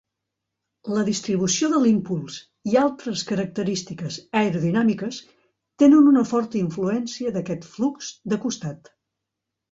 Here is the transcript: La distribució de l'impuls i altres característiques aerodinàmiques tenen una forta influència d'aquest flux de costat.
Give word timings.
La 0.91 1.01
distribució 1.07 1.67
de 1.73 1.81
l'impuls 1.81 2.37
i 2.69 2.77
altres 2.83 3.21
característiques 3.31 4.17
aerodinàmiques 4.41 5.19
tenen 5.83 6.09
una 6.13 6.23
forta 6.31 6.59
influència 6.61 7.35
d'aquest 7.37 7.69
flux 7.75 8.09
de 8.35 8.41
costat. 8.47 8.91